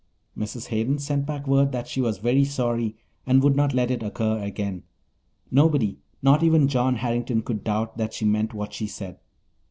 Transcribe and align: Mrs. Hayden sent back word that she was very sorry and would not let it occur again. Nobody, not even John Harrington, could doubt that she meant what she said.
Mrs. 0.35 0.69
Hayden 0.69 0.97
sent 0.97 1.27
back 1.27 1.45
word 1.45 1.71
that 1.73 1.87
she 1.87 2.01
was 2.01 2.17
very 2.17 2.43
sorry 2.43 2.95
and 3.27 3.43
would 3.43 3.55
not 3.55 3.71
let 3.75 3.91
it 3.91 4.01
occur 4.01 4.41
again. 4.43 4.81
Nobody, 5.51 5.99
not 6.23 6.41
even 6.41 6.67
John 6.67 6.95
Harrington, 6.95 7.43
could 7.43 7.63
doubt 7.63 7.97
that 7.97 8.11
she 8.11 8.25
meant 8.25 8.55
what 8.55 8.73
she 8.73 8.87
said. 8.87 9.19